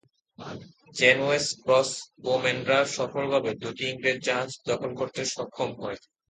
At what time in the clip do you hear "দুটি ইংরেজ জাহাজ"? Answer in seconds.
3.61-4.49